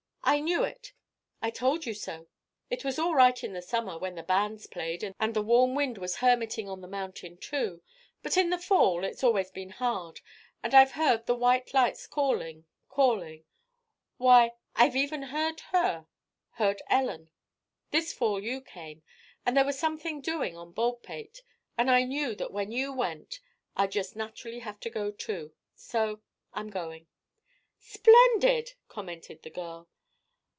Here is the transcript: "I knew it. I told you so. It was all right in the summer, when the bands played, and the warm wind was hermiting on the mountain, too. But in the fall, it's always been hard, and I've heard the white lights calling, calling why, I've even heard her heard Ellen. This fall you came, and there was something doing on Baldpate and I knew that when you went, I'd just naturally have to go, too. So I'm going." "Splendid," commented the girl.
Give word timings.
"I 0.23 0.39
knew 0.39 0.63
it. 0.63 0.93
I 1.41 1.49
told 1.49 1.85
you 1.85 1.93
so. 1.93 2.27
It 2.69 2.85
was 2.85 2.97
all 2.97 3.13
right 3.13 3.43
in 3.43 3.51
the 3.51 3.61
summer, 3.61 3.97
when 3.97 4.15
the 4.15 4.23
bands 4.23 4.65
played, 4.65 5.03
and 5.19 5.33
the 5.33 5.41
warm 5.41 5.75
wind 5.75 5.97
was 5.97 6.17
hermiting 6.17 6.69
on 6.69 6.79
the 6.79 6.87
mountain, 6.87 7.35
too. 7.37 7.81
But 8.23 8.37
in 8.37 8.49
the 8.49 8.59
fall, 8.59 9.03
it's 9.03 9.25
always 9.25 9.51
been 9.51 9.71
hard, 9.71 10.21
and 10.63 10.73
I've 10.73 10.93
heard 10.93 11.25
the 11.25 11.35
white 11.35 11.73
lights 11.73 12.07
calling, 12.07 12.65
calling 12.87 13.43
why, 14.15 14.53
I've 14.73 14.95
even 14.95 15.23
heard 15.23 15.59
her 15.71 16.07
heard 16.51 16.81
Ellen. 16.87 17.29
This 17.89 18.13
fall 18.13 18.41
you 18.41 18.61
came, 18.61 19.03
and 19.45 19.57
there 19.57 19.65
was 19.65 19.77
something 19.77 20.21
doing 20.21 20.55
on 20.55 20.71
Baldpate 20.71 21.41
and 21.77 21.89
I 21.91 22.03
knew 22.05 22.35
that 22.35 22.53
when 22.53 22.71
you 22.71 22.93
went, 22.93 23.41
I'd 23.75 23.91
just 23.91 24.15
naturally 24.15 24.59
have 24.59 24.79
to 24.81 24.89
go, 24.89 25.11
too. 25.11 25.53
So 25.75 26.21
I'm 26.53 26.69
going." 26.69 27.07
"Splendid," 27.79 28.75
commented 28.87 29.43
the 29.43 29.49
girl. 29.49 29.89